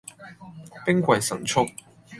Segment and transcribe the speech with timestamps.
[0.83, 1.67] 兵貴神速